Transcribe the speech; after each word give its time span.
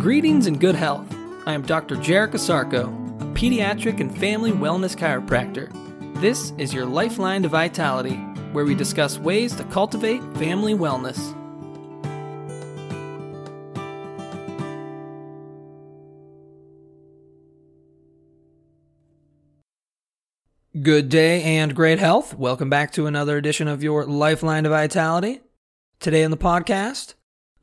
Greetings 0.00 0.46
and 0.46 0.60
good 0.60 0.76
health. 0.76 1.12
I 1.44 1.54
am 1.54 1.62
Dr. 1.62 1.96
Jarek 1.96 2.30
Asarko, 2.30 2.86
a 3.20 3.24
pediatric 3.34 3.98
and 3.98 4.16
family 4.16 4.52
wellness 4.52 4.96
chiropractor. 4.96 5.72
This 6.20 6.52
is 6.56 6.72
your 6.72 6.86
Lifeline 6.86 7.42
to 7.42 7.48
Vitality, 7.48 8.14
where 8.52 8.64
we 8.64 8.76
discuss 8.76 9.18
ways 9.18 9.56
to 9.56 9.64
cultivate 9.64 10.22
family 10.36 10.72
wellness. 10.72 11.18
Good 20.80 21.08
day 21.08 21.42
and 21.42 21.74
great 21.74 21.98
health. 21.98 22.38
Welcome 22.38 22.70
back 22.70 22.92
to 22.92 23.06
another 23.06 23.36
edition 23.36 23.66
of 23.66 23.82
your 23.82 24.06
Lifeline 24.06 24.62
to 24.62 24.70
Vitality. 24.70 25.40
Today 25.98 26.22
on 26.22 26.30
the 26.30 26.36
podcast, 26.36 27.14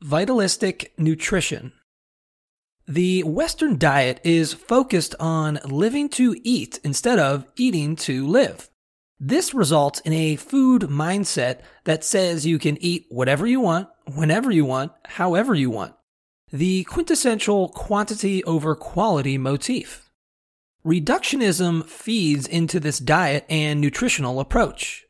vitalistic 0.02 0.92
nutrition. 0.98 1.72
The 2.88 3.24
Western 3.24 3.78
diet 3.78 4.20
is 4.22 4.52
focused 4.52 5.16
on 5.18 5.58
living 5.64 6.08
to 6.10 6.36
eat 6.44 6.78
instead 6.84 7.18
of 7.18 7.44
eating 7.56 7.96
to 7.96 8.24
live. 8.24 8.70
This 9.18 9.52
results 9.52 9.98
in 10.00 10.12
a 10.12 10.36
food 10.36 10.82
mindset 10.82 11.62
that 11.82 12.04
says 12.04 12.46
you 12.46 12.60
can 12.60 12.80
eat 12.80 13.06
whatever 13.08 13.44
you 13.44 13.58
want, 13.60 13.88
whenever 14.14 14.52
you 14.52 14.64
want, 14.64 14.92
however 15.04 15.52
you 15.52 15.68
want. 15.68 15.94
The 16.52 16.84
quintessential 16.84 17.70
quantity 17.70 18.44
over 18.44 18.76
quality 18.76 19.36
motif. 19.36 20.08
Reductionism 20.86 21.88
feeds 21.88 22.46
into 22.46 22.78
this 22.78 23.00
diet 23.00 23.46
and 23.50 23.80
nutritional 23.80 24.38
approach. 24.38 25.05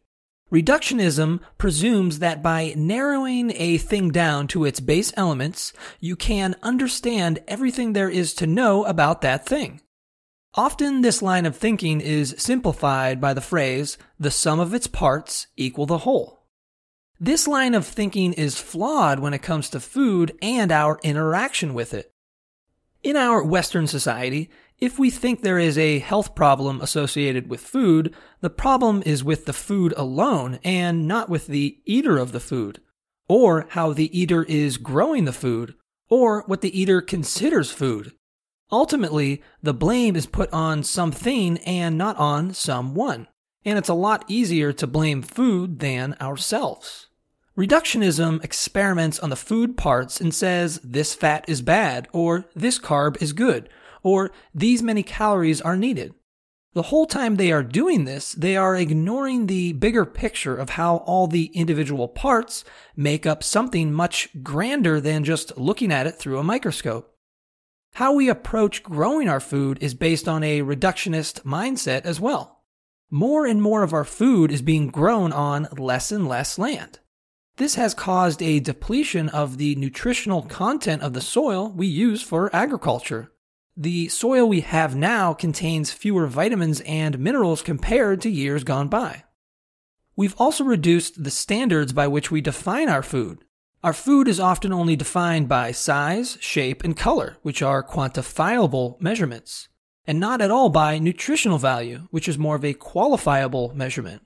Reductionism 0.53 1.41
presumes 1.59 2.21
that 2.21 2.43
by 2.43 2.73
narrowing 2.77 3.53
a 3.57 3.79
thing 3.79 4.11
down 4.11 4.47
to 4.49 4.65
its 4.65 4.79
base 4.79 5.13
elements, 5.17 5.73
you 5.99 6.15
can 6.15 6.55
understand 6.63 7.41
everything 7.49 7.93
there 7.93 8.09
is 8.09 8.33
to 8.35 8.47
know 8.47 8.85
about 8.85 9.23
that 9.23 9.45
thing. 9.45 9.81
Often 10.55 11.03
this 11.03 11.21
line 11.21 11.47
of 11.47 11.57
thinking 11.57 12.01
is 12.01 12.35
simplified 12.39 13.21
by 13.21 13.35
the 13.35 13.41
phrase, 13.41 13.99
the 14.21 14.31
sum 14.31 14.61
of 14.61 14.73
its 14.73 14.87
parts 14.87 15.49
equal 15.57 15.85
the 15.85 15.99
whole. 15.99 16.45
This 17.19 17.49
line 17.49 17.75
of 17.75 17.85
thinking 17.85 18.33
is 18.33 18.61
flawed 18.61 19.19
when 19.19 19.35
it 19.35 19.43
comes 19.43 19.69
to 19.71 19.81
food 19.81 20.39
and 20.41 20.71
our 20.71 21.01
interaction 21.03 21.75
with 21.75 21.93
it. 21.93 22.13
In 23.03 23.17
our 23.17 23.43
Western 23.43 23.87
society, 23.87 24.49
if 24.79 24.99
we 24.99 25.11
think 25.11 25.41
there 25.41 25.59
is 25.59 25.79
a 25.79 26.01
health 26.01 26.35
problem 26.35 26.81
associated 26.81 27.49
with 27.49 27.61
food, 27.61 28.15
the 28.41 28.51
problem 28.51 29.03
is 29.07 29.25
with 29.25 29.47
the 29.47 29.53
food 29.53 29.95
alone 29.97 30.59
and 30.63 31.09
not 31.09 31.31
with 31.31 31.47
the 31.47 31.79
eater 31.87 32.19
of 32.19 32.33
the 32.33 32.41
food, 32.41 32.81
or 33.29 33.67
how 33.71 33.93
the 33.93 34.17
eater 34.19 34.43
is 34.45 34.77
growing 34.77 35.25
the 35.25 35.33
food, 35.33 35.75
or 36.11 36.43
what 36.47 36.61
the 36.61 36.79
eater 36.79 37.01
considers 37.01 37.71
food. 37.71 38.13
Ultimately, 38.71 39.43
the 39.63 39.73
blame 39.73 40.15
is 40.17 40.27
put 40.27 40.53
on 40.53 40.83
something 40.83 41.59
and 41.59 41.97
not 41.97 42.17
on 42.17 42.53
someone, 42.53 43.29
and 43.65 43.79
it's 43.79 43.89
a 43.89 43.95
lot 43.95 44.25
easier 44.29 44.73
to 44.75 44.87
blame 44.87 45.23
food 45.23 45.79
than 45.79 46.17
ourselves. 46.21 47.09
Reductionism 47.57 48.45
experiments 48.45 49.19
on 49.19 49.31
the 49.31 49.37
food 49.37 49.79
parts 49.79 50.21
and 50.21 50.35
says 50.35 50.79
this 50.85 51.15
fat 51.15 51.45
is 51.49 51.63
bad, 51.63 52.09
or 52.13 52.45
this 52.55 52.79
carb 52.79 53.21
is 53.23 53.33
good, 53.33 53.71
or 54.07 54.31
these 54.55 54.85
many 54.85 55.03
calories 55.03 55.61
are 55.61 55.77
needed. 55.77 56.15
The 56.75 56.83
whole 56.83 57.07
time 57.07 57.35
they 57.37 57.51
are 57.51 57.65
doing 57.65 58.05
this, 58.05 58.35
they 58.35 58.57
are 58.57 58.77
ignoring 58.77 59.47
the 59.47 59.73
bigger 59.73 60.05
picture 60.05 60.55
of 60.55 60.71
how 60.71 60.99
all 60.99 61.27
the 61.27 61.47
individual 61.47 62.07
parts 62.07 62.65
make 62.95 63.27
up 63.27 63.43
something 63.43 63.93
much 63.93 64.29
grander 64.45 65.01
than 65.01 65.25
just 65.25 65.59
looking 65.59 65.91
at 65.91 66.07
it 66.07 66.13
through 66.19 66.39
a 66.39 66.45
microscope. 66.45 67.17
How 67.95 68.13
we 68.13 68.29
approach 68.29 68.85
growing 68.85 69.29
our 69.29 69.41
food 69.41 69.79
is 69.81 69.95
based 69.95 70.29
on 70.29 70.45
a 70.45 70.61
reductionist 70.61 71.43
mindset 71.43 72.03
as 72.03 72.21
well. 72.21 72.63
More 73.11 73.45
and 73.45 73.61
more 73.61 73.83
of 73.83 73.93
our 73.93 74.05
food 74.05 74.53
is 74.53 74.63
being 74.63 74.89
grown 74.89 75.33
on 75.33 75.67
less 75.77 76.13
and 76.13 76.29
less 76.29 76.59
land. 76.59 77.01
This 77.57 77.75
has 77.75 77.95
caused 77.95 78.41
a 78.41 78.61
depletion 78.61 79.31
of 79.31 79.57
the 79.57 79.75
nutritional 79.75 80.43
content 80.43 81.03
of 81.03 81.15
the 81.15 81.21
soil 81.21 81.73
we 81.73 81.89
use 81.89 82.23
for 82.23 82.55
agriculture. 82.55 83.33
The 83.79 84.09
soil 84.09 84.49
we 84.49 84.63
have 84.63 84.97
now 84.97 85.35
contains 85.35 85.93
fewer 85.93 86.27
vitamins 86.27 86.81
and 86.87 87.19
minerals 87.19 87.61
compared 87.61 88.23
to 88.23 88.31
years 88.31 88.65
gone 88.65 88.89
by. 88.89 89.25
We've 90.17 90.35
also 90.39 90.65
reduced 90.65 91.23
the 91.23 91.31
standards 91.31 91.93
by 91.93 92.07
which 92.07 92.31
we 92.31 92.41
define 92.41 92.89
our 92.89 93.03
food. 93.03 93.45
Our 93.85 93.93
food 93.93 94.29
is 94.29 94.41
often 94.41 94.73
only 94.73 94.97
defined 94.97 95.51
by 95.51 95.73
size, 95.73 96.39
shape, 96.41 96.85
and 96.85 96.97
color, 96.97 97.37
which 97.43 97.61
are 97.61 97.83
quantifiable 97.83 98.99
measurements, 98.99 99.69
and 100.07 100.19
not 100.19 100.41
at 100.41 100.51
all 100.51 100.71
by 100.71 100.99
nutritional 100.99 101.59
value, 101.59 102.09
which 102.11 102.29
is 102.29 102.39
more 102.39 102.57
of 102.57 102.65
a 102.65 102.73
qualifiable 102.73 103.75
measurement. 103.75 104.23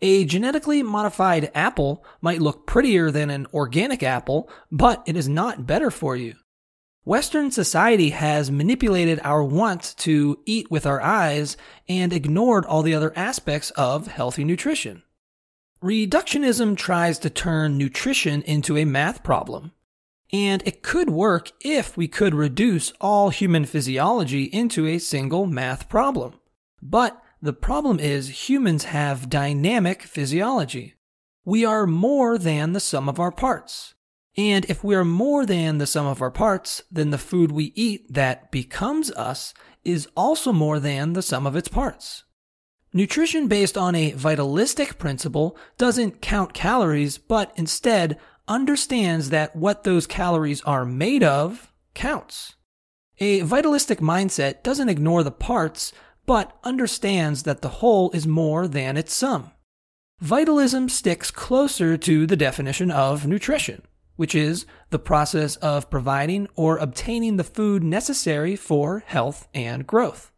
A 0.00 0.24
genetically 0.24 0.82
modified 0.82 1.50
apple 1.54 2.02
might 2.22 2.40
look 2.40 2.66
prettier 2.66 3.10
than 3.10 3.28
an 3.28 3.46
organic 3.52 4.02
apple, 4.02 4.48
but 4.72 5.02
it 5.04 5.18
is 5.18 5.28
not 5.28 5.66
better 5.66 5.90
for 5.90 6.16
you. 6.16 6.34
Western 7.06 7.52
society 7.52 8.10
has 8.10 8.50
manipulated 8.50 9.20
our 9.22 9.44
want 9.44 9.94
to 9.96 10.40
eat 10.44 10.68
with 10.72 10.84
our 10.84 11.00
eyes 11.00 11.56
and 11.88 12.12
ignored 12.12 12.64
all 12.64 12.82
the 12.82 12.94
other 12.94 13.12
aspects 13.14 13.70
of 13.70 14.08
healthy 14.08 14.42
nutrition. 14.42 15.04
Reductionism 15.80 16.76
tries 16.76 17.20
to 17.20 17.30
turn 17.30 17.78
nutrition 17.78 18.42
into 18.42 18.76
a 18.76 18.84
math 18.84 19.22
problem. 19.22 19.70
And 20.32 20.64
it 20.66 20.82
could 20.82 21.08
work 21.08 21.52
if 21.60 21.96
we 21.96 22.08
could 22.08 22.34
reduce 22.34 22.92
all 23.00 23.30
human 23.30 23.66
physiology 23.66 24.42
into 24.42 24.84
a 24.88 24.98
single 24.98 25.46
math 25.46 25.88
problem. 25.88 26.34
But 26.82 27.22
the 27.40 27.52
problem 27.52 28.00
is 28.00 28.48
humans 28.48 28.82
have 28.86 29.30
dynamic 29.30 30.02
physiology. 30.02 30.94
We 31.44 31.64
are 31.64 31.86
more 31.86 32.36
than 32.36 32.72
the 32.72 32.80
sum 32.80 33.08
of 33.08 33.20
our 33.20 33.30
parts. 33.30 33.94
And 34.36 34.66
if 34.66 34.84
we 34.84 34.94
are 34.94 35.04
more 35.04 35.46
than 35.46 35.78
the 35.78 35.86
sum 35.86 36.06
of 36.06 36.20
our 36.20 36.30
parts, 36.30 36.82
then 36.90 37.10
the 37.10 37.18
food 37.18 37.50
we 37.50 37.72
eat 37.74 38.12
that 38.12 38.50
becomes 38.50 39.10
us 39.12 39.54
is 39.82 40.08
also 40.16 40.52
more 40.52 40.78
than 40.78 41.14
the 41.14 41.22
sum 41.22 41.46
of 41.46 41.56
its 41.56 41.68
parts. 41.68 42.24
Nutrition 42.92 43.48
based 43.48 43.78
on 43.78 43.94
a 43.94 44.12
vitalistic 44.12 44.98
principle 44.98 45.56
doesn't 45.78 46.20
count 46.20 46.52
calories, 46.52 47.18
but 47.18 47.52
instead 47.56 48.18
understands 48.46 49.30
that 49.30 49.56
what 49.56 49.84
those 49.84 50.06
calories 50.06 50.62
are 50.62 50.84
made 50.84 51.22
of 51.22 51.72
counts. 51.94 52.54
A 53.18 53.40
vitalistic 53.40 54.00
mindset 54.00 54.62
doesn't 54.62 54.90
ignore 54.90 55.22
the 55.22 55.30
parts, 55.30 55.92
but 56.26 56.58
understands 56.62 57.44
that 57.44 57.62
the 57.62 57.68
whole 57.68 58.10
is 58.10 58.26
more 58.26 58.68
than 58.68 58.96
its 58.96 59.14
sum. 59.14 59.50
Vitalism 60.20 60.88
sticks 60.88 61.30
closer 61.30 61.96
to 61.96 62.26
the 62.26 62.36
definition 62.36 62.90
of 62.90 63.26
nutrition 63.26 63.82
which 64.16 64.34
is 64.34 64.66
the 64.90 64.98
process 64.98 65.56
of 65.56 65.90
providing 65.90 66.48
or 66.56 66.78
obtaining 66.78 67.36
the 67.36 67.44
food 67.44 67.82
necessary 67.84 68.56
for 68.56 69.00
health 69.06 69.48
and 69.54 69.86
growth. 69.86 70.32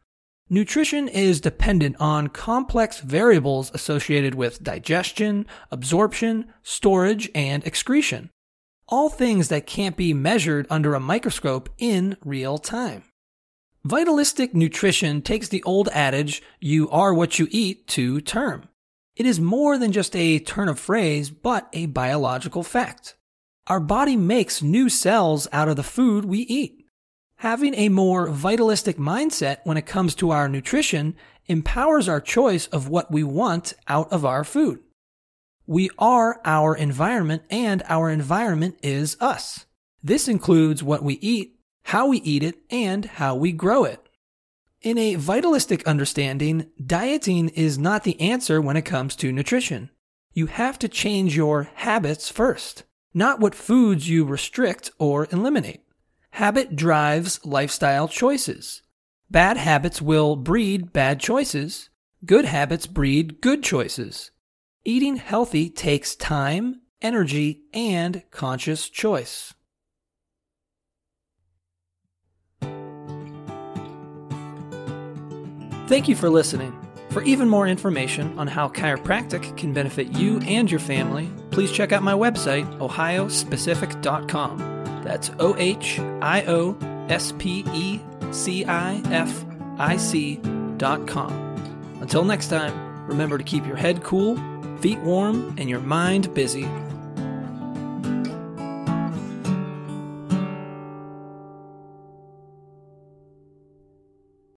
Nutrition 0.50 1.08
is 1.08 1.42
dependent 1.42 1.96
on 2.00 2.28
complex 2.28 3.00
variables 3.00 3.70
associated 3.74 4.34
with 4.34 4.62
digestion, 4.62 5.46
absorption, 5.70 6.46
storage, 6.62 7.30
and 7.34 7.66
excretion. 7.66 8.30
All 8.88 9.10
things 9.10 9.48
that 9.48 9.66
can't 9.66 9.96
be 9.96 10.14
measured 10.14 10.66
under 10.70 10.94
a 10.94 11.00
microscope 11.00 11.68
in 11.76 12.16
real 12.24 12.56
time. 12.56 13.04
Vitalistic 13.84 14.54
nutrition 14.54 15.20
takes 15.20 15.48
the 15.48 15.62
old 15.64 15.88
adage, 15.92 16.42
you 16.60 16.88
are 16.90 17.12
what 17.12 17.38
you 17.38 17.46
eat, 17.50 17.86
to 17.88 18.20
term. 18.20 18.68
It 19.16 19.26
is 19.26 19.40
more 19.40 19.76
than 19.76 19.92
just 19.92 20.16
a 20.16 20.38
turn 20.38 20.68
of 20.68 20.78
phrase, 20.78 21.28
but 21.28 21.68
a 21.72 21.86
biological 21.86 22.62
fact. 22.62 23.16
Our 23.68 23.80
body 23.80 24.16
makes 24.16 24.62
new 24.62 24.88
cells 24.88 25.46
out 25.52 25.68
of 25.68 25.76
the 25.76 25.82
food 25.82 26.24
we 26.24 26.38
eat. 26.40 26.86
Having 27.36 27.74
a 27.74 27.90
more 27.90 28.30
vitalistic 28.30 28.96
mindset 28.96 29.58
when 29.64 29.76
it 29.76 29.84
comes 29.84 30.14
to 30.16 30.30
our 30.30 30.48
nutrition 30.48 31.14
empowers 31.46 32.08
our 32.08 32.20
choice 32.20 32.66
of 32.68 32.88
what 32.88 33.10
we 33.12 33.22
want 33.22 33.74
out 33.86 34.10
of 34.10 34.24
our 34.24 34.42
food. 34.42 34.80
We 35.66 35.90
are 35.98 36.40
our 36.46 36.74
environment 36.74 37.42
and 37.50 37.82
our 37.90 38.08
environment 38.08 38.78
is 38.82 39.18
us. 39.20 39.66
This 40.02 40.28
includes 40.28 40.82
what 40.82 41.02
we 41.02 41.14
eat, 41.14 41.58
how 41.84 42.08
we 42.08 42.18
eat 42.22 42.42
it, 42.42 42.56
and 42.70 43.04
how 43.04 43.34
we 43.34 43.52
grow 43.52 43.84
it. 43.84 44.00
In 44.80 44.96
a 44.96 45.16
vitalistic 45.16 45.86
understanding, 45.86 46.70
dieting 46.84 47.50
is 47.50 47.78
not 47.78 48.04
the 48.04 48.18
answer 48.18 48.62
when 48.62 48.78
it 48.78 48.86
comes 48.86 49.14
to 49.16 49.30
nutrition. 49.30 49.90
You 50.32 50.46
have 50.46 50.78
to 50.78 50.88
change 50.88 51.36
your 51.36 51.64
habits 51.74 52.30
first 52.30 52.84
not 53.14 53.40
what 53.40 53.54
foods 53.54 54.08
you 54.08 54.24
restrict 54.24 54.90
or 54.98 55.26
eliminate. 55.30 55.82
Habit 56.32 56.76
drives 56.76 57.44
lifestyle 57.44 58.08
choices. 58.08 58.82
Bad 59.30 59.56
habits 59.56 60.00
will 60.00 60.36
breed 60.36 60.92
bad 60.92 61.20
choices. 61.20 61.90
Good 62.24 62.44
habits 62.44 62.86
breed 62.86 63.40
good 63.40 63.62
choices. 63.62 64.30
Eating 64.84 65.16
healthy 65.16 65.68
takes 65.68 66.14
time, 66.14 66.82
energy, 67.02 67.62
and 67.74 68.22
conscious 68.30 68.88
choice. 68.88 69.54
Thank 75.88 76.06
you 76.06 76.16
for 76.16 76.28
listening. 76.28 76.78
For 77.10 77.22
even 77.22 77.48
more 77.48 77.66
information 77.66 78.38
on 78.38 78.46
how 78.46 78.68
chiropractic 78.68 79.56
can 79.56 79.72
benefit 79.72 80.12
you 80.12 80.38
and 80.40 80.70
your 80.70 80.80
family, 80.80 81.30
please 81.58 81.72
check 81.72 81.90
out 81.90 82.04
my 82.04 82.12
website, 82.12 82.64
ohiospecific.com. 82.78 85.02
That's 85.02 85.32
O 85.40 85.56
H 85.56 85.98
I 86.22 86.44
O 86.46 86.76
S 87.08 87.32
P 87.36 87.64
E 87.74 88.00
C 88.30 88.64
I 88.64 89.02
F 89.06 89.44
I 89.76 89.96
C.com. 89.96 91.32
Until 92.00 92.24
next 92.24 92.46
time, 92.46 93.08
remember 93.08 93.38
to 93.38 93.42
keep 93.42 93.66
your 93.66 93.74
head 93.74 94.04
cool, 94.04 94.36
feet 94.78 95.00
warm, 95.00 95.56
and 95.58 95.68
your 95.68 95.80
mind 95.80 96.32
busy. 96.32 96.68